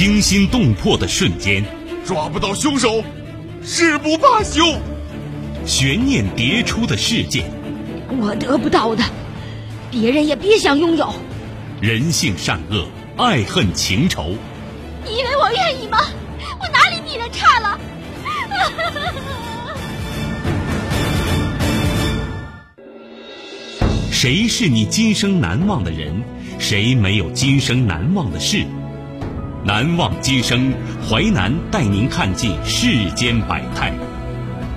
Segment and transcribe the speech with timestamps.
[0.00, 1.62] 惊心动魄的瞬间，
[2.06, 3.04] 抓不到凶手，
[3.62, 4.78] 誓不罢休。
[5.66, 7.44] 悬念迭出的事件，
[8.18, 9.04] 我得不到的，
[9.90, 11.12] 别人也别想拥有。
[11.82, 12.86] 人性善恶，
[13.18, 14.34] 爱恨情仇。
[15.04, 15.98] 你以为我愿意吗？
[16.58, 17.78] 我哪里比人差了？
[24.10, 26.22] 谁是你今生难忘的人？
[26.58, 28.64] 谁没有今生难忘的事？
[29.62, 30.72] 难忘今生，
[31.06, 33.92] 淮南带您看尽世间百态。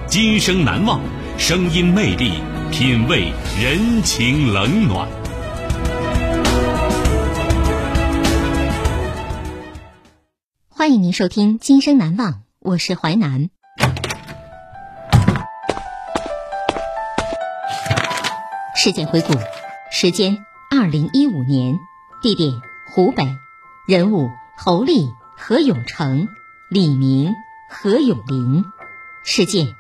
[0.08, 1.00] 今生难忘，
[1.38, 2.34] 声音魅力，
[2.70, 5.08] 品味人情冷暖。
[10.68, 13.50] 欢迎您收听《今生难忘》，我是淮南。
[18.76, 19.34] 事件回顾：
[19.90, 20.38] 时间
[20.70, 21.80] 二零一五年，
[22.22, 22.52] 地点
[22.94, 23.24] 湖北，
[23.88, 26.30] 人物侯丽、何永成、
[26.70, 27.34] 李明、
[27.70, 28.64] 何永林。
[29.24, 29.76] 事件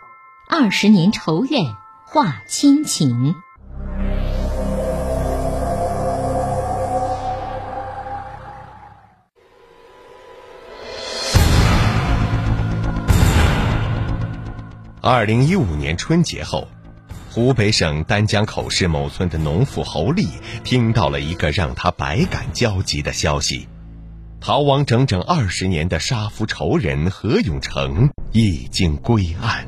[0.49, 3.35] 二十年仇怨化亲情。
[15.02, 16.67] 二零一五年春节后。
[17.33, 20.27] 湖北省丹江口市某村的农妇侯丽
[20.63, 23.67] 听到了一个让她百感交集的消息：
[24.45, 29.66] 逃亡整整二十年的杀夫仇人何永成已经归案。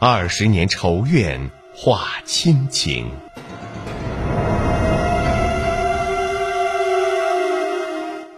[0.00, 3.08] 二十年仇怨化亲情，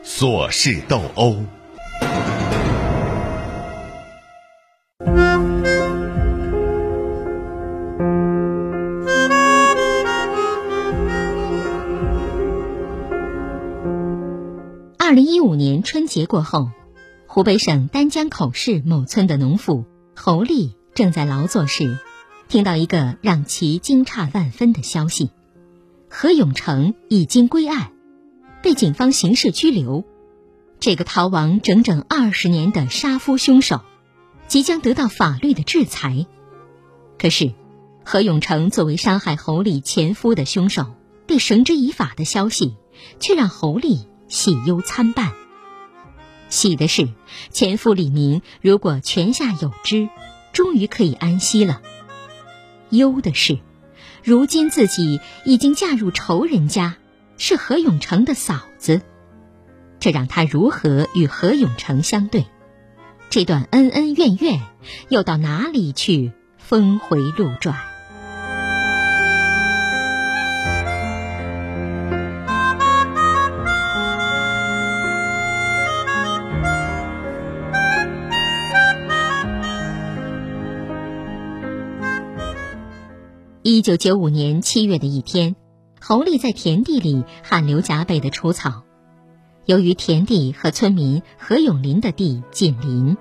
[0.05, 1.37] 琐事斗殴。
[15.39, 16.69] 一五年春节过后，
[17.29, 19.85] 湖北省丹江口市某村的农妇
[20.17, 21.97] 侯丽正在劳作时，
[22.49, 25.31] 听到一个让其惊诧万分的消息：
[26.11, 27.93] 何永成已经归案，
[28.65, 30.05] 被警方刑事拘留。
[30.81, 33.83] 这个逃亡整整二十年的杀夫凶手，
[34.49, 36.27] 即将得到法律的制裁。
[37.17, 37.53] 可是，
[38.05, 40.87] 何永成作为杀害侯丽前夫的凶手，
[41.29, 42.75] 被绳之以法的消息，
[43.21, 44.08] 却让侯丽。
[44.29, 45.33] 喜忧参半。
[46.49, 47.09] 喜的是，
[47.51, 50.09] 前夫李明如果泉下有知，
[50.53, 51.81] 终于可以安息了；
[52.91, 53.59] 忧的是，
[54.23, 56.97] 如今自己已经嫁入仇人家，
[57.37, 59.03] 是何永成的嫂子，
[60.01, 62.47] 这让他如何与何永成相对？
[63.31, 64.61] 这段恩恩怨怨
[65.11, 67.77] 又到哪里去峰回路转？
[83.79, 85.55] 一九九五年七月的一天，
[86.01, 88.83] 侯丽在田地里汗流浃背的除草。
[89.67, 93.17] 由于田地和村民何永林的地紧邻，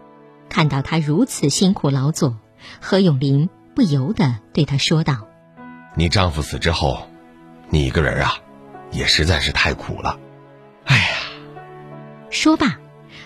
[0.50, 2.40] 看到他如此辛苦劳作，
[2.81, 5.28] 何永林不由得对他说道
[5.96, 7.07] ：“你丈夫死之后，
[7.69, 8.34] 你一个人啊，
[8.91, 10.17] 也实在是太苦了。
[10.85, 11.17] 哎呀！”
[12.31, 12.79] 说罢，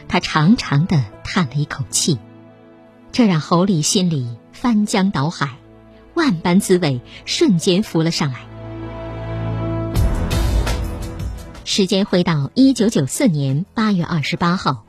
[0.09, 2.19] 他长长的叹了一口气，
[3.13, 5.60] 这让侯丽心里翻江倒海。
[6.21, 8.41] 万般滋味瞬间浮了上来。
[11.65, 14.85] 时间回到一九九四年八月二十八号，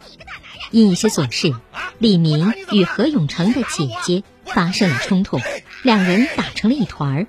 [0.71, 1.55] 因一些琐事，
[1.99, 5.41] 李明与何永成的姐姐发生了冲突，
[5.83, 7.27] 两人打成了一团。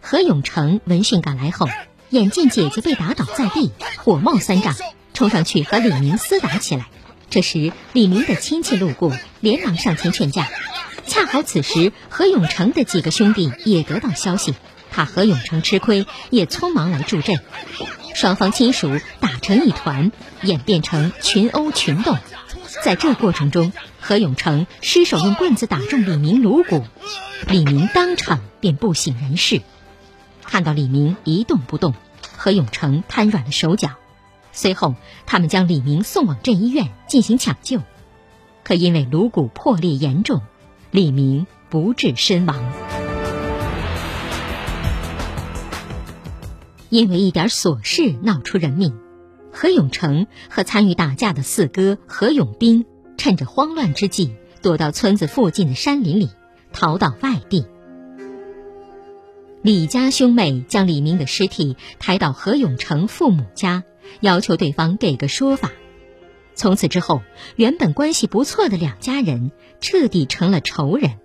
[0.00, 1.68] 何永成闻讯赶来后，
[2.10, 4.72] 眼见姐姐被打倒在地，火冒三丈，
[5.14, 6.86] 冲上去和李明厮打起来。
[7.28, 10.46] 这时，李明的亲戚路过，连忙上前劝架。
[11.06, 14.54] 恰好此时，何永成的几个兄弟也得到消息，
[14.90, 17.40] 怕何永成吃亏，也匆忙来助阵。
[18.14, 20.12] 双方亲属打成一团，
[20.42, 22.16] 演变成群殴群斗。
[22.84, 26.84] 在这过程中，何永成失手用棍子打中李明颅骨，
[27.46, 29.62] 李明当场便不省人事。
[30.44, 31.94] 看到李明一动不动，
[32.36, 33.90] 何永成瘫软了手脚。
[34.52, 34.94] 随后，
[35.26, 37.80] 他们将李明送往镇医院进行抢救，
[38.64, 40.42] 可因为颅骨破裂严重。
[40.92, 42.62] 李明不治身亡，
[46.90, 48.92] 因为一点琐事闹出人命。
[49.50, 52.84] 何永成和参与打架的四哥何永斌
[53.16, 56.28] 趁着慌乱之际，躲到村子附近的山林里，
[56.74, 57.64] 逃到外地。
[59.62, 63.82] 李家兄妹将李明的尸体抬到何永成父母家，
[64.20, 65.70] 要求对方给个说法。
[66.54, 67.22] 从此之后，
[67.56, 71.18] 原本关系不错的两家人彻底成了仇人。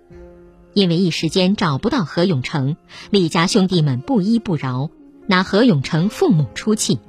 [0.74, 2.76] 因为一时间找不到何永成，
[3.10, 4.90] 李家兄弟们不依不饶，
[5.26, 7.00] 拿何永成父母出气。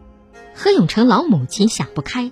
[0.55, 2.31] 何永成老母亲想不开，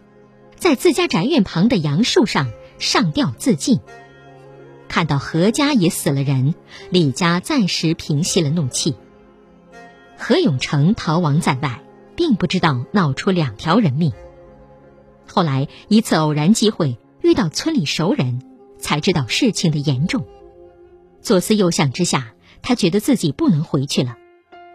[0.55, 3.79] 在自家宅院旁的杨树上上吊自尽。
[4.87, 6.55] 看到何家也死了人，
[6.89, 8.95] 李家暂时平息了怒气。
[10.17, 11.83] 何永成逃亡在外，
[12.15, 14.11] 并不知道闹出两条人命。
[15.37, 18.41] 后来一次偶然机会遇到村里熟人，
[18.79, 20.25] 才知道事情的严重。
[21.21, 24.15] 左思右想之下，他觉得自己不能回去了。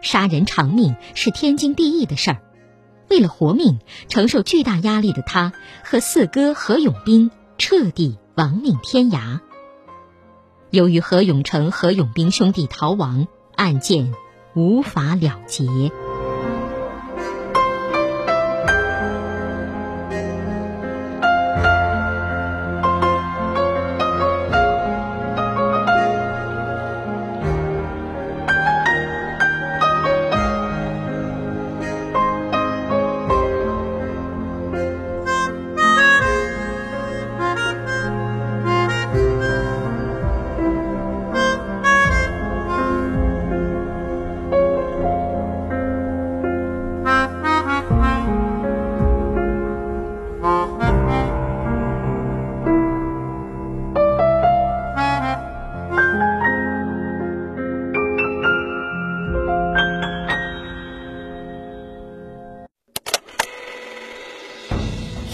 [0.01, 2.41] 杀人偿命是天经地义的事儿。
[3.09, 5.51] 为了活命，承受巨大压力的他
[5.83, 9.41] 和四哥何永斌彻底亡命天涯。
[10.69, 13.27] 由于何永成、何永斌兄弟逃亡，
[13.57, 14.13] 案件
[14.55, 15.65] 无法了结。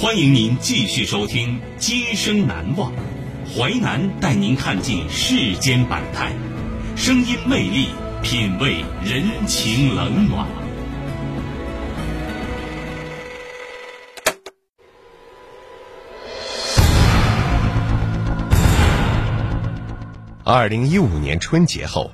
[0.10, 2.92] 欢迎您继续收听《今生难忘》，
[3.56, 6.32] 淮南带您看尽世间百态，
[6.98, 7.90] 声音魅力，
[8.24, 10.48] 品味人情冷暖。
[20.44, 22.10] 二零一五年春节后，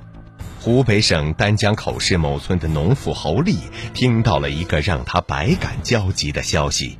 [0.60, 3.56] 湖北省丹江口市某村的农妇侯丽
[3.94, 6.98] 听到了一个让她百感交集的消息。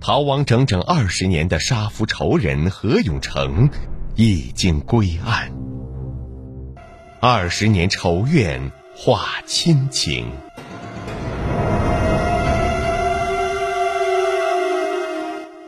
[0.00, 3.68] 逃亡整整二十年的杀夫仇人何永成
[4.14, 5.52] 已经归案，
[7.20, 10.30] 二十年仇怨化亲情，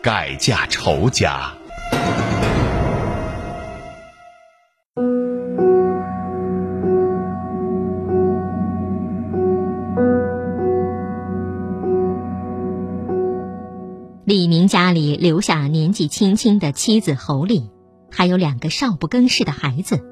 [0.00, 1.57] 改嫁仇家。
[14.88, 17.68] 家里留下年纪轻轻的妻子侯丽，
[18.10, 20.02] 还有两个少不更事的孩子，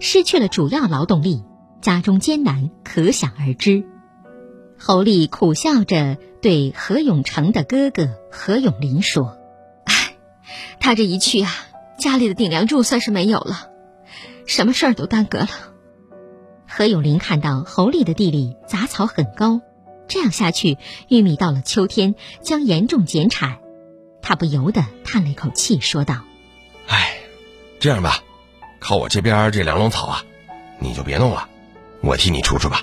[0.00, 1.44] 失去了主要劳动力，
[1.82, 3.84] 家中艰难可想而知。
[4.78, 9.36] 侯丽苦笑着对何永成的哥哥何永林说
[9.84, 10.14] ：“唉，
[10.80, 11.50] 他这一去啊，
[11.98, 13.68] 家里的顶梁柱算是没有了，
[14.46, 15.48] 什么事儿都耽搁了。”
[16.66, 19.60] 何永林看到侯丽的地里杂草很高。
[20.08, 20.78] 这样下去，
[21.08, 23.58] 玉米到了秋天将严重减产。
[24.28, 26.24] 他不由得叹了一口气，说道
[26.88, 27.16] ：“哎，
[27.78, 28.24] 这样吧，
[28.80, 30.24] 靠我这边这两垄草啊，
[30.80, 31.48] 你就别弄了，
[32.00, 32.82] 我替你除除吧。”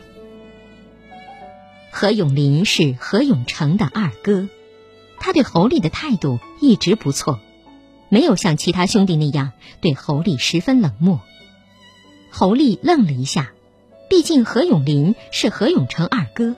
[1.92, 4.48] 何永林是何永成的二哥，
[5.20, 7.42] 他对侯丽的态度一直不错，
[8.08, 9.52] 没有像其他兄弟那样
[9.82, 11.20] 对侯丽十分冷漠。
[12.32, 13.52] 侯丽愣了一下，
[14.10, 16.56] 毕竟何永林是何永成二哥。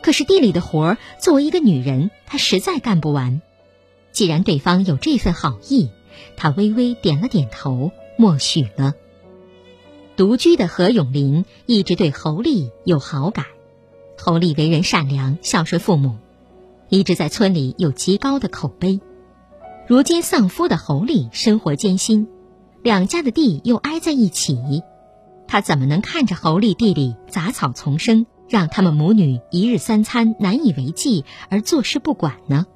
[0.00, 3.42] 可是地里的活儿，作为一个女人，她实在干不完。
[4.14, 5.90] 既然对方有这份好意，
[6.36, 8.94] 她微微点了点头，默许了。
[10.16, 13.44] 独居的何永林一直对侯丽有好感，
[14.16, 16.16] 侯丽为人善良，孝顺父母，
[16.88, 19.00] 一直在村里有极高的口碑。
[19.88, 22.28] 如今丧夫的侯丽生活艰辛，
[22.82, 24.56] 两家的地又挨在一起，
[25.48, 28.26] 他怎么能看着侯丽地里杂草丛生？
[28.48, 32.66] 让他们母女一日三餐难以为继而坐视不管呢？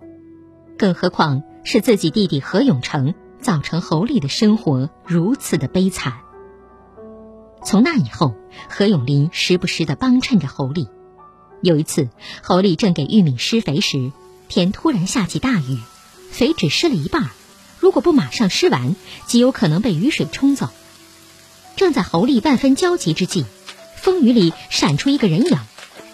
[0.78, 6.20] 更何况是自己弟弟何永成造成侯丽的生活如此的悲惨。
[7.64, 8.34] 从那以后，
[8.70, 10.88] 何永林时不时的帮衬着侯丽。
[11.60, 12.08] 有一次，
[12.42, 14.12] 侯丽正给玉米施肥时，
[14.48, 15.78] 天突然下起大雨，
[16.30, 17.28] 肥只施了一半，
[17.80, 18.94] 如果不马上施完，
[19.26, 20.68] 极有可能被雨水冲走。
[21.74, 23.44] 正在侯丽万分焦急之际。
[23.96, 25.58] 风雨里闪出一个人影，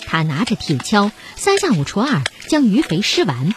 [0.06, 3.54] 他拿着铁锹，三下五除二将鱼肥施完。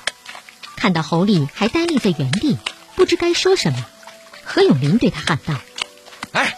[0.77, 2.57] 看到侯丽还呆立在原地，
[2.95, 3.85] 不知该说什么，
[4.45, 5.55] 何永林对他喊道
[6.31, 6.55] ：“哎，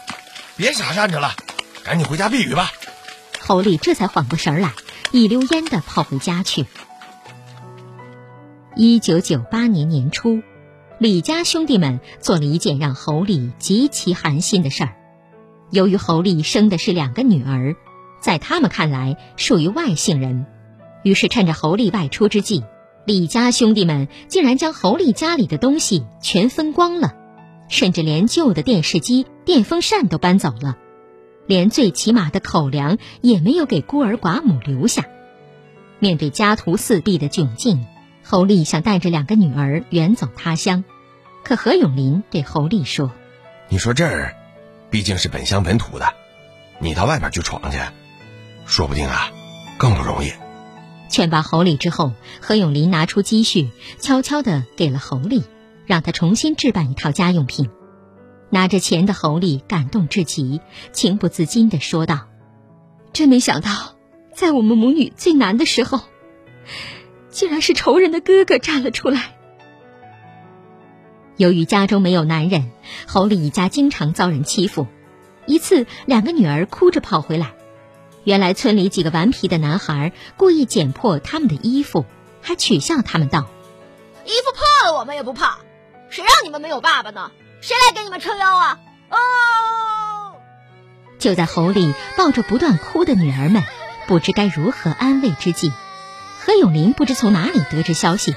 [0.56, 1.34] 别傻站着了，
[1.84, 2.72] 赶紧回家避雨吧。”
[3.40, 4.74] 侯丽这才缓过神来，
[5.12, 6.68] 一溜烟的跑回家去。
[8.76, 10.44] 一九九八年年初，
[11.00, 14.96] 李家兄弟们做了一件让侯丽极其寒心的事儿。
[15.72, 17.76] 由于侯丽生的是两个女儿，
[18.22, 20.46] 在他们看来属于外姓人，
[21.04, 22.64] 于是趁着侯丽外出之际，
[23.06, 27.16] 李家兄弟们竟然将侯丽家里的东西全分光了，
[27.68, 30.78] 甚至连旧的电视机、电风扇都搬走了，
[31.48, 35.06] 连最起码的口粮也没有给孤儿寡母留下。
[35.98, 37.86] 面对家徒四壁的窘境，
[38.24, 40.84] 侯丽想带着两个女儿远走他乡，
[41.44, 43.12] 可何永林对侯丽说
[43.70, 44.36] ：“你说这儿。”
[44.92, 46.14] 毕竟是本乡本土的，
[46.80, 47.78] 你到外边去闯去，
[48.66, 49.30] 说不定啊，
[49.78, 50.32] 更不容易。
[51.10, 55.44] 劝罢侯丽之后，何永林拿出积蓄，悄悄的给了侯丽，
[55.86, 57.70] 让他重新置办一套家用品。
[58.52, 60.62] 拿着钱的侯丽感动至极，
[60.92, 62.28] 情不自禁的说道
[63.12, 63.96] ：“真没想到，
[64.34, 66.00] 在我们母女最难的时候，
[67.30, 69.36] 竟然是仇人的哥哥站了出来。”
[71.38, 72.72] 由于家中没有男人，
[73.08, 74.88] 侯丽一家经常遭人欺负。
[75.46, 77.54] 一次，两个女儿哭着跑回来，
[78.24, 82.06] 原来村里几个顽皮的男孩故意剪破他们的衣服，
[82.42, 83.48] 还取笑他们道
[84.26, 85.60] ：“衣服破了我们也不怕，
[86.10, 87.32] 谁让你们没有爸爸呢？
[87.62, 90.36] 谁来给你们撑腰啊？”哦！
[91.18, 93.64] 就在侯丽抱着不断哭的女儿们，
[94.08, 95.72] 不知该如何安慰之际，
[96.40, 98.36] 何永林不知从哪里得知消息。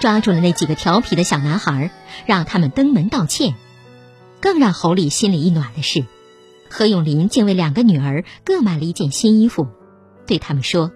[0.00, 1.90] 抓住了那几个调皮的小男孩，
[2.24, 3.54] 让他们登门道歉。
[4.40, 6.04] 更让侯丽心里一暖的是，
[6.70, 9.68] 何永林竟为两个女儿各买了一件新衣服，
[10.26, 10.92] 对他们说：“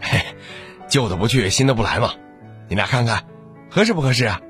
[0.00, 0.20] 嘿，
[0.88, 2.14] 旧的不去，新的不来嘛，
[2.68, 3.24] 你俩看看，
[3.70, 4.40] 合适不合适啊？”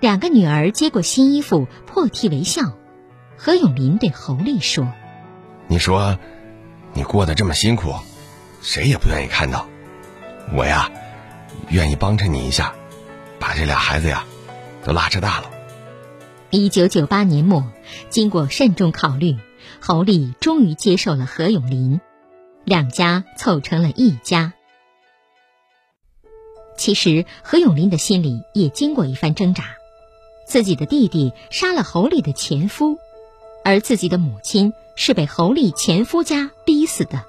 [0.00, 2.74] 两个女儿接过新衣服，破涕为笑。
[3.36, 4.92] 何永林对侯丽说
[5.68, 6.18] ：“你说，
[6.92, 7.94] 你过得这么辛苦，
[8.62, 9.66] 谁也不愿意看到。
[10.54, 10.90] 我呀。”
[11.70, 12.72] 愿意帮衬你一下，
[13.38, 14.24] 把这俩孩子呀，
[14.84, 15.50] 都拉扯大了。
[16.50, 17.62] 一九九八年末，
[18.08, 19.36] 经过慎重考虑，
[19.80, 22.00] 侯丽终于接受了何永林，
[22.64, 24.54] 两家凑成了一家。
[26.78, 29.64] 其实何永林的心里也经过一番挣扎，
[30.46, 32.96] 自己的弟弟杀了侯丽的前夫，
[33.62, 37.26] 而自己的母亲是被侯丽前夫家逼死的。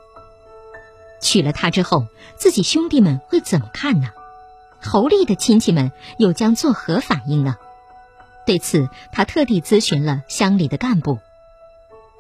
[1.20, 2.08] 娶了她之后，
[2.38, 4.12] 自己兄弟们会怎么看呢？
[4.82, 7.58] 侯丽的亲戚们又将作何反应呢？
[8.50, 11.20] 对此，他特地咨询了乡里的干部。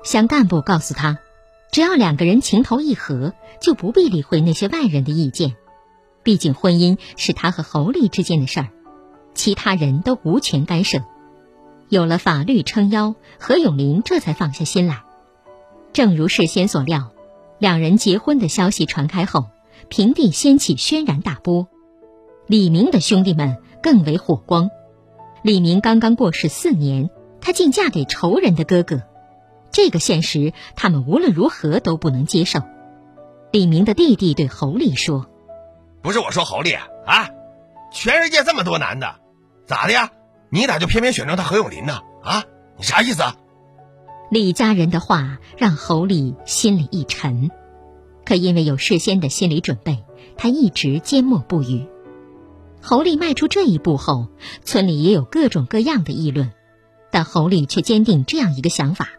[0.04, 1.18] 乡干部告诉他，
[1.72, 5.56] 只要两个人情投意合，就不必理会那些外人的意见。
[6.22, 8.68] 毕竟婚姻是他和侯丽之间的事儿，
[9.34, 11.00] 其他人都无权干涉。
[11.88, 15.02] 有了法律撑腰，何永林这才放下心来。
[15.94, 17.10] 正如事先所料，
[17.58, 19.48] 两人结婚的消息传开后，
[19.88, 21.68] 平地掀起轩然大波。
[22.46, 24.70] 李明的兄弟们更为火光。
[25.42, 29.04] 李明刚刚过世四年，她竟嫁给仇人的哥哥，
[29.72, 32.60] 这个现实他们无论如何都不能接受。
[33.52, 35.28] 李明的弟弟对侯丽说
[36.04, 37.30] ：“不是我说侯丽啊，
[37.92, 39.16] 全世界这么多男的，
[39.66, 40.12] 咋的呀？
[40.50, 42.02] 你咋就偏偏选中他何永林呢？
[42.24, 42.44] 啊，
[42.78, 43.24] 你啥意思？”
[44.30, 47.50] 李家人的话让侯丽心里一沉，
[48.26, 50.04] 可因为有事先的心理准备，
[50.38, 51.88] 他一直缄默不语。
[52.82, 54.28] 侯丽迈出这一步后，
[54.64, 56.52] 村里也有各种各样的议论，
[57.12, 59.10] 但侯丽却坚定这样一个想法：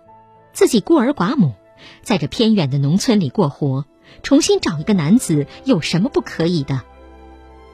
[0.52, 1.55] 自己孤儿寡母，
[2.02, 3.85] 在这偏远的农村里过活，
[4.23, 6.81] 重新找一个男子有什么不可以的？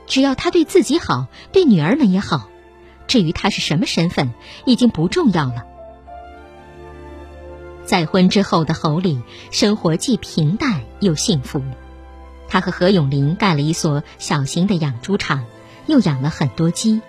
[0.06, 2.48] 只要他对自己好，对女儿们也好，
[3.06, 5.64] 至于他是什么身份，已经不重要了。
[7.84, 9.20] 再婚之后的侯丽，
[9.52, 11.62] 生活既平淡又幸福，
[12.48, 15.44] 她和何永林盖了一所小型的养猪场。
[15.86, 17.00] 又养了很多鸡，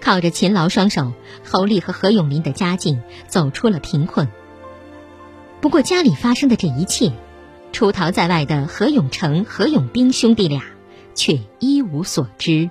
[0.00, 1.12] 靠着勤劳双手，
[1.44, 4.28] 侯丽和何永林的家境走出了贫困。
[5.60, 7.12] 不过家里发生的这一切，
[7.72, 10.62] 出逃在外的何永成、何永兵兄弟俩
[11.14, 12.70] 却一无所知。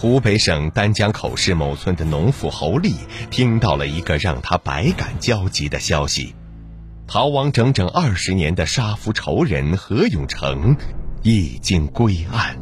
[0.00, 2.94] 湖北省丹江口市某村的农妇侯丽
[3.30, 6.34] 听到了一个让她百感交集的消息：
[7.06, 10.74] 逃亡整整二十年的杀夫仇人何永成
[11.22, 12.56] 已经归案。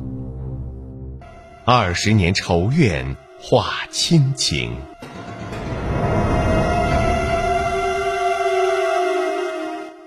[1.65, 4.73] 二十年仇怨化亲情，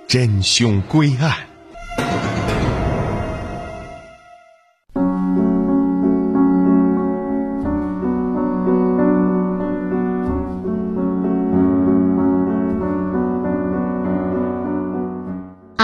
[0.06, 1.51] 真凶归案。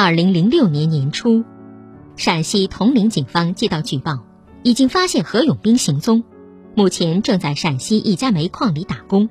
[0.08, 1.44] 二零零六年年初，
[2.16, 4.24] 陕西铜陵警方接到举报，
[4.64, 6.24] 已经发现何永兵行踪，
[6.76, 9.28] 目前正在陕西一家煤矿里打工。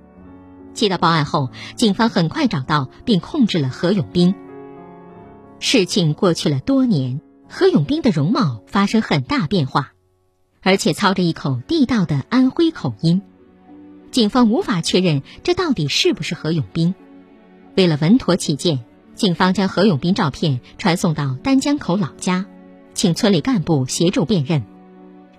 [0.74, 4.34] 接到报案后，警方很快找到并控制了何永兵。
[5.60, 9.94] 事情过去了多年，何永兵的容貌发生很大变化，
[10.60, 13.22] 而且操着一口地道的安徽口音，
[14.10, 16.94] 警方无法确认这到底是不是何永兵。
[17.76, 18.84] 为了稳妥起见。
[19.16, 22.44] 警方将何永斌照片传送到丹江口老家，
[22.92, 24.62] 请村里干部协助辨认。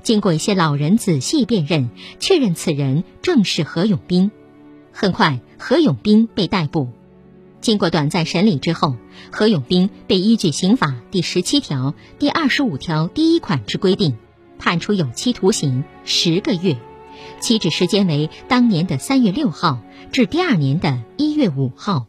[0.01, 4.31] 经过一些老人仔细辨认，确认此人正是何永斌。
[4.92, 6.90] 很快，何永斌被逮捕。
[7.61, 8.96] 经过短暂审理之后，
[9.31, 14.18] 何永斌被依据刑法第十七条第二十五条第一款之规定，
[14.57, 16.77] 判处有期徒刑十个月，
[17.40, 22.07] 起止时间为当年的三月六号至第二年的一月五号。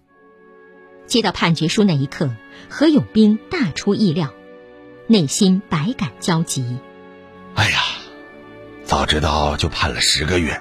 [1.08, 2.30] 接到判决书那一刻，
[2.68, 4.32] 何永兵大出意料，
[5.06, 6.76] 内心百感交集。
[7.54, 7.80] 哎呀，
[8.84, 10.60] 早知道就判了十个月，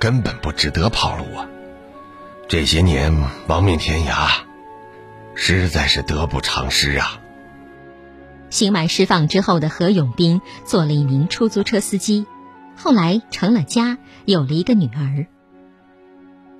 [0.00, 1.46] 根本不值得跑路啊！
[2.48, 3.14] 这些年
[3.46, 4.30] 亡命天涯，
[5.34, 7.20] 实在是得不偿失啊！
[8.48, 12.26] 刑满释放之后的何永兵做了一名出租车司机，
[12.74, 15.26] 后来成了家，有了一个女儿。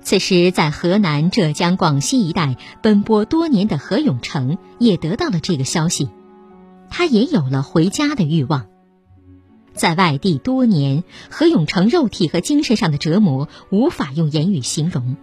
[0.01, 6.09] 此时，在河南、浙江、广西一带奔波多年的何永成也得到了这个消息，
[6.89, 8.67] 他也有了回家的欲望。
[9.73, 15.15] 在外地多年，何永成肉体和精神上的折磨无法用言语形容。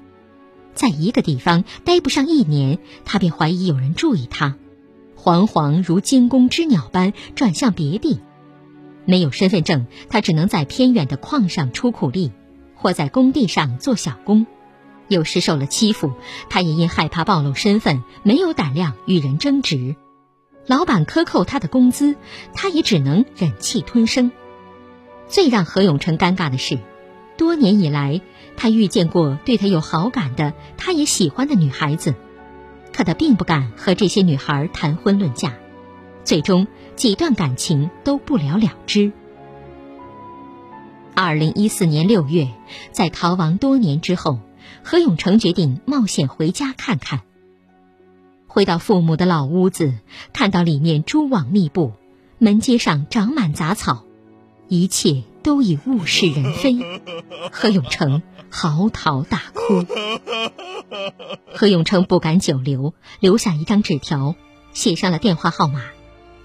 [0.75, 4.57] 在一个地方待不上一年，他便怀疑有人注意他，
[5.19, 8.21] 惶惶如惊弓之鸟般转向别地。
[9.05, 12.31] 没有身份证，他只能在偏远的矿上出苦力，
[12.75, 14.47] 或在工地上做小工。
[15.09, 16.13] 有时受了欺负，
[16.49, 19.95] 他也因害怕暴露身份，没有胆量与人争执。
[20.67, 22.17] 老板克扣他的工资，
[22.53, 24.33] 他也只能忍气吞声。
[25.29, 26.79] 最让何永成尴尬的是，
[27.37, 28.21] 多年以来，
[28.57, 32.15] 他遇见过对他有好感的、他也喜欢的女孩子，
[32.93, 35.55] 可他并不敢和这些女孩谈婚论嫁，
[36.25, 36.67] 最终
[36.97, 39.13] 几段感情都不了了之。
[41.15, 42.49] 二零一四年六月，
[42.91, 44.41] 在逃亡多年之后。
[44.83, 47.23] 何永成决定冒险回家看看。
[48.47, 49.95] 回到父母的老屋子，
[50.33, 51.93] 看到里面蛛网密布，
[52.39, 54.05] 门阶上长满杂草，
[54.69, 56.79] 一切都已物是人非。
[57.53, 59.85] 何永成嚎啕大哭。
[61.53, 64.35] 何永成不敢久留，留下一张纸条，
[64.73, 65.83] 写上了电话号码，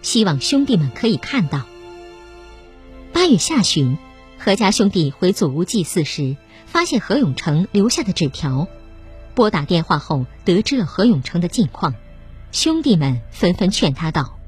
[0.02, 1.62] 希望兄弟们可以看到。
[3.14, 3.98] 八月下旬，
[4.38, 6.36] 何家兄弟回祖屋祭祀时。
[6.72, 8.70] 发现何永成留下的纸条，
[9.36, 11.96] 拨打电话后得知了何永成的近况，
[12.54, 14.40] 兄弟们纷纷劝他道：“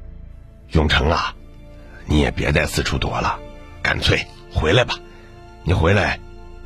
[0.71, 1.36] 永成啊，
[2.05, 3.39] 你也别再四处躲了，
[3.81, 4.95] 干脆回来吧。
[5.65, 6.17] 你回来，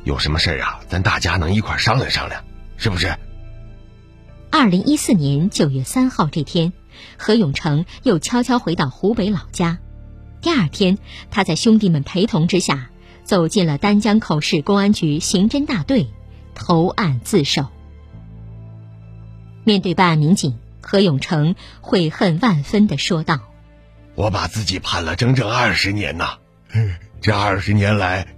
[0.04, 0.78] 有什么事儿啊？
[0.86, 2.44] 咱大家能一块商量商量，
[2.76, 3.16] 是不是？”
[4.52, 6.72] 二零一四年九月三号这天，
[7.16, 9.78] 何永成又悄悄回到湖北老家。
[10.40, 10.98] 第二天，
[11.32, 12.90] 他在兄弟们陪同之下。
[13.28, 16.08] 走进了丹江口市公安局刑侦大队，
[16.54, 17.66] 投案自首。
[19.64, 23.40] 面对办案民警，何永成悔恨万分的说道
[24.16, 26.38] ：“我把自己判了整整二十年呐，
[27.20, 28.28] 这二十年来，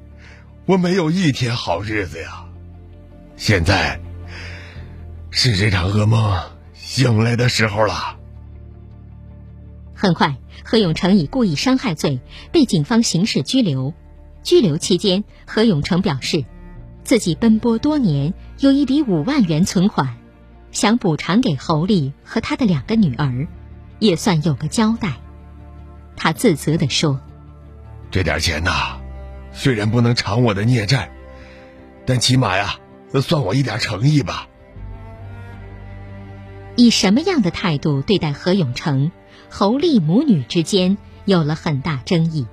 [0.67, 2.47] 我没有一天好日子呀。
[3.37, 4.01] 现在
[5.31, 6.37] 是这场噩梦
[6.75, 8.17] 醒来的时候了。”
[9.95, 12.19] 很快，何永成以故意伤害罪
[12.51, 13.95] 被警方刑事拘留。
[14.43, 16.45] 拘留期间，何永成表示，
[17.05, 20.17] 自己奔波多年，有一笔五万元存款，
[20.73, 23.47] 想补偿给侯丽和他的两个女儿，
[23.99, 25.15] 也算有个交代。
[26.17, 27.21] 他自责地说
[28.11, 28.99] ：“这点钱呐，
[29.53, 31.11] 虽然不能偿我的孽债，
[32.07, 32.77] 但起码呀，
[33.23, 34.47] 算我一点诚意吧。”
[36.77, 39.11] 以什么样的态度对待何永成、
[39.51, 42.47] 侯丽母女之间有了很大争议。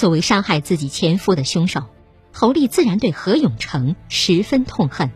[0.00, 1.84] 作为伤害自己前夫的凶手，
[2.32, 5.10] 侯丽自然对何永成十分痛恨。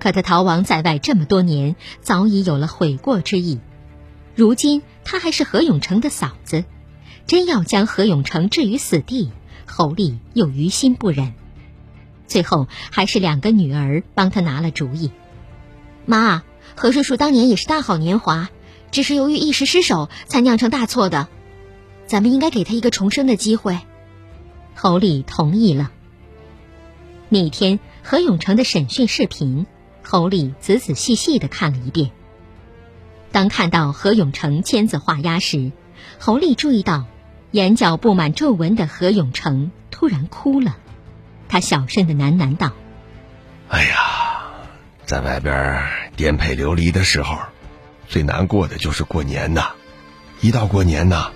[0.00, 3.60] 可他逃亡在外这么多年，早已有了悔过之意。
[4.34, 6.64] 如今他还是何永成的嫂子，
[7.28, 9.30] 真要将何永成置于死地，
[9.66, 11.34] 侯丽又于心不忍。
[12.26, 15.12] 最后还是两个女儿帮他拿了主意。
[16.06, 16.42] 妈，
[16.74, 18.48] 何叔叔当年也是大好年华，
[18.90, 21.28] 只是由于一时失手才酿成大错的。
[22.06, 23.78] 咱们应该给他一个重生的机会。
[24.74, 25.90] 侯丽同意了。
[27.28, 29.66] 那天何永成的审讯视频，
[30.02, 32.10] 侯丽仔仔细细的看了一遍。
[33.32, 35.72] 当看到何永成签字画押时，
[36.18, 37.06] 侯丽注意到
[37.50, 40.76] 眼角布满皱纹的何永成突然哭了。
[41.48, 42.72] 他小声的喃喃道
[43.68, 43.96] ：“哎呀，
[45.04, 45.82] 在外边
[46.16, 47.38] 颠沛流离的时候，
[48.06, 49.70] 最难过的就是过年呐！
[50.40, 51.30] 一到过年呐。”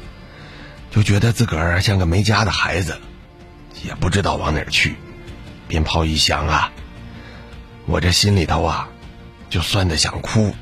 [0.90, 2.98] 就觉得自个儿像个没家的孩子，
[3.84, 4.96] 也不知道往哪儿去。
[5.68, 6.72] 鞭炮一响啊，
[7.86, 8.88] 我这心里头啊，
[9.48, 10.52] 就酸的想哭。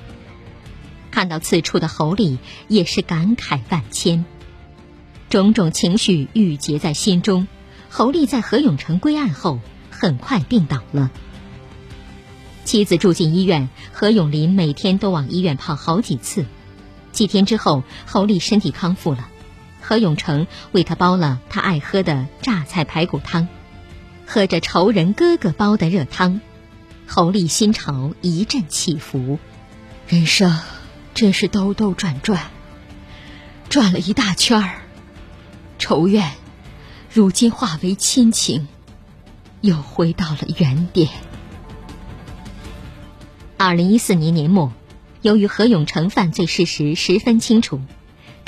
[1.10, 2.38] 看到此处的侯丽
[2.68, 4.26] 也是感慨万千，
[5.30, 7.48] 种种情绪郁结在心中。
[7.88, 9.60] 侯丽在何永成归案后，
[9.90, 11.10] 很快病倒了。
[12.64, 16.44] 妻子住进医院，何永林每天都往医院跑好几次。
[17.12, 19.26] 几天之后，侯丽身体康复了。
[19.88, 23.48] 何永成为他煲了他爱喝的榨菜排骨汤，
[24.26, 26.42] 喝着仇人哥哥煲的热汤，
[27.06, 29.38] 侯丽心潮一阵起伏，
[30.06, 30.60] 人生
[31.14, 32.50] 真是兜兜转转，
[33.70, 34.82] 转了一大圈儿，
[35.78, 36.32] 仇怨
[37.10, 38.68] 如今化为亲情，
[39.62, 41.08] 又回到了原点。
[43.56, 44.70] 二零一四年年末，
[45.22, 47.80] 由于何永成犯罪事实十分清楚。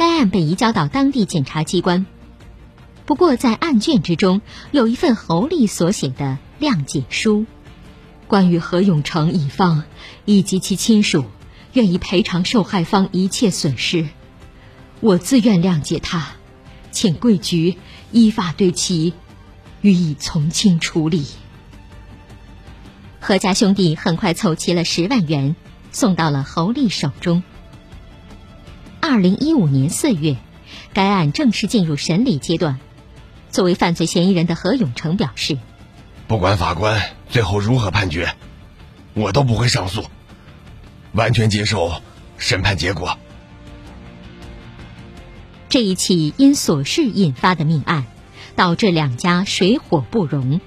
[0.01, 2.07] 该案被移交到当地检察机关，
[3.05, 7.45] 不过在案卷之中有一份侯丽所写的谅解书，
[8.27, 9.85] 关于何永成乙方
[10.25, 11.27] 以及其亲属
[11.75, 14.09] 愿意赔偿受害方一切损失，
[15.01, 16.29] 我自愿谅解他，
[16.91, 17.77] 请贵局
[18.11, 19.13] 依法对其
[19.83, 21.27] 予以从轻处理。
[23.21, 25.57] 何家兄弟很快凑齐了十万元，
[25.93, 27.43] 送到了侯丽手中。
[29.13, 30.37] 二零一五年四月，
[30.93, 32.79] 该案正式进入审理阶段。
[33.51, 35.59] 作为犯罪嫌疑人的何永成表示
[36.29, 38.37] ：“不管法官最后如何判决，
[39.15, 40.05] 我都不会上诉，
[41.11, 41.91] 完全接受
[42.39, 43.19] 审判结果。”
[45.69, 48.07] 这一起因琐事引发的命案，
[48.55, 50.61] 导致两家水火不容，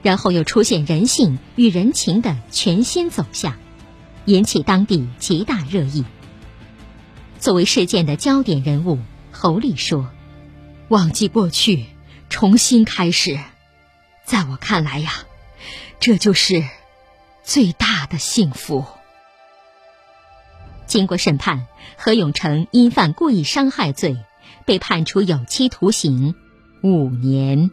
[0.00, 3.52] 然后又出现人性与人情的全新走向，
[4.24, 6.06] 引起当地极大热议。
[7.40, 8.98] 作为事件的焦点人物，
[9.32, 10.10] 侯丽说
[10.88, 11.86] ：“忘记过去，
[12.28, 13.38] 重新开始，
[14.26, 15.10] 在我看来呀，
[16.00, 16.62] 这就是
[17.42, 18.84] 最大的幸福。”
[20.86, 24.18] 经过审判，何永成因犯故意伤害罪，
[24.66, 26.34] 被判处有期徒刑
[26.82, 27.70] 五年。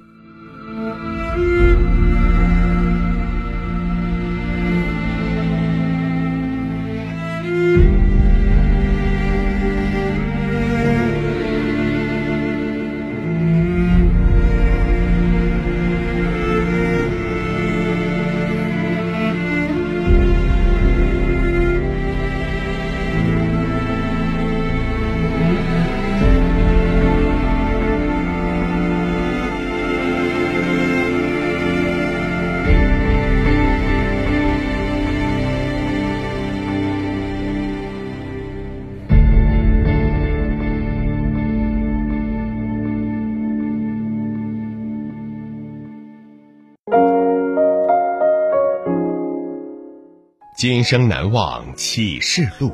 [50.57, 52.73] 今生难忘启示录，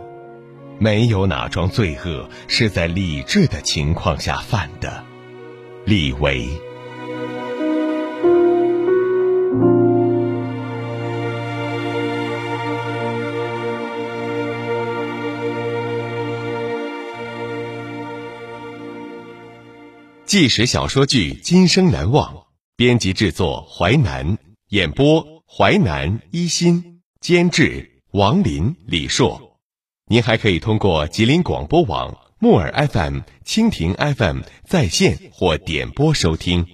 [0.79, 5.03] 没有哪桩罪恶是在理智的情况下犯的。
[5.83, 6.47] 李维。
[20.25, 22.33] 纪实小说剧《今生难忘》，
[22.77, 24.37] 编辑制作淮南，
[24.69, 26.92] 演播淮南一心，
[27.23, 29.57] 监制王林、李硕。
[30.07, 36.67] 您还可以通过吉林广播网、木耳 FM、蜻蜓 FM 在线或点播收听。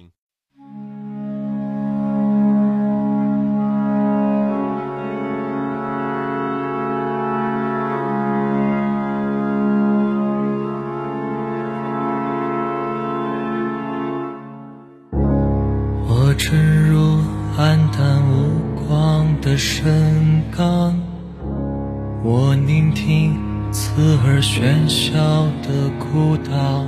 [16.08, 17.20] 我沉入
[17.56, 19.99] 暗淡无光的深
[23.92, 25.18] 刺耳喧嚣
[25.64, 26.86] 的孤岛，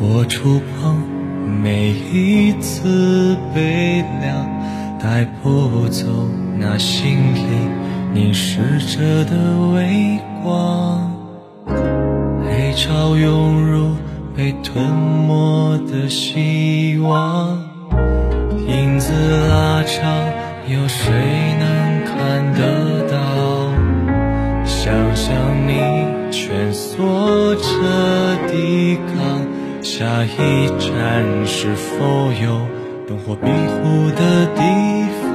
[0.00, 0.96] 我触碰
[1.62, 4.48] 每一次悲凉，
[4.98, 6.06] 带不走
[6.58, 7.42] 那心里
[8.14, 9.36] 凝视着的
[9.74, 11.12] 微光，
[11.66, 13.90] 黑潮涌入
[14.34, 17.58] 被吞没的希望。
[18.66, 19.12] 影子
[19.50, 20.10] 拉长，
[20.68, 21.12] 有谁
[21.60, 22.83] 能看得？
[24.94, 25.72] 想象你
[26.30, 27.66] 蜷缩着
[28.46, 29.42] 抵抗，
[29.82, 32.60] 下一站是否有
[33.08, 34.62] 灯火庇护的地
[35.20, 35.34] 方？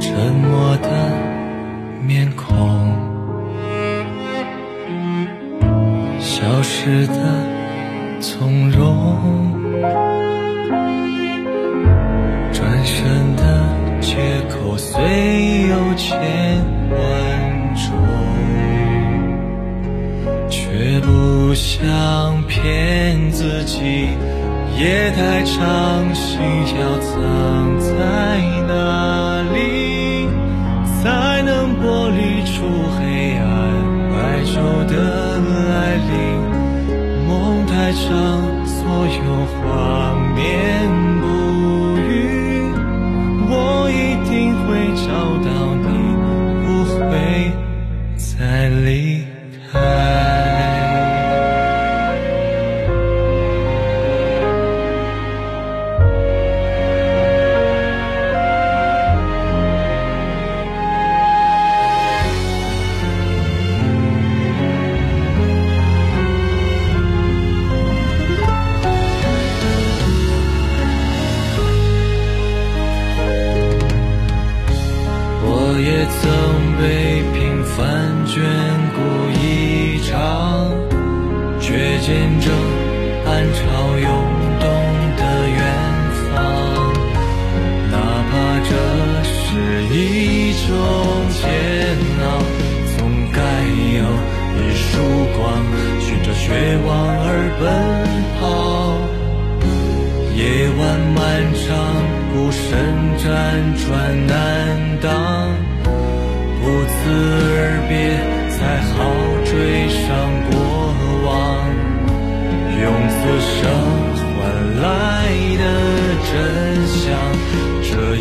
[0.00, 0.88] 沉默的
[2.04, 2.92] 面孔，
[6.18, 7.14] 消失的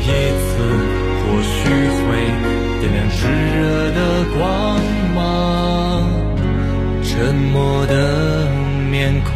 [0.02, 0.48] 一次
[1.22, 1.58] 或许
[2.00, 2.08] 会
[2.80, 3.20] 点亮炙
[3.56, 3.60] 热
[3.92, 3.98] 的
[4.38, 4.40] 光
[5.14, 5.18] 芒，
[7.04, 7.94] 沉默的
[8.90, 9.30] 面孔。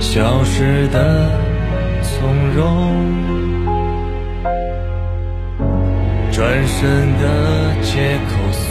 [0.00, 1.30] 消失的
[2.02, 2.08] 从
[2.54, 2.60] 容，
[6.32, 6.78] 转身
[7.18, 7.24] 的
[7.82, 8.68] 借口虽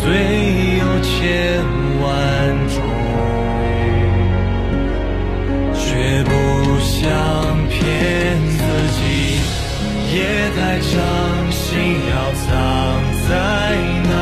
[0.79, 1.07] 有千
[2.01, 2.07] 万
[2.67, 2.75] 种，
[5.73, 5.79] 却
[6.23, 6.29] 不
[6.79, 6.99] 想
[7.79, 7.83] 骗
[8.57, 8.59] 自
[8.97, 9.01] 己。
[10.11, 10.15] 夜
[10.55, 10.91] 太长，
[11.51, 11.67] 心
[12.09, 12.47] 要藏
[13.29, 13.31] 在
[14.09, 14.13] 哪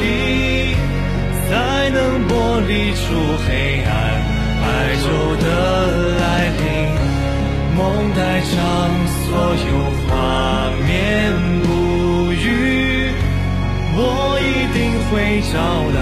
[0.00, 0.02] 里，
[1.48, 1.50] 才
[1.90, 2.30] 能剥
[2.66, 3.02] 离出
[3.46, 3.50] 黑
[3.84, 3.90] 暗？
[4.60, 4.64] 白
[5.02, 5.04] 昼
[5.42, 5.44] 的
[6.18, 6.22] 来
[6.58, 6.62] 临，
[7.76, 7.80] 梦
[8.14, 8.18] 太
[8.50, 8.56] 长，
[9.24, 9.26] 所
[9.68, 9.70] 有
[10.06, 10.10] 画
[10.86, 10.90] 面
[11.62, 11.66] 不
[12.32, 12.44] 语，
[13.94, 14.00] 我
[14.40, 15.12] 一定会
[15.52, 15.54] 找
[15.96, 16.00] 到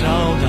[0.00, 0.06] 找
[0.40, 0.47] 到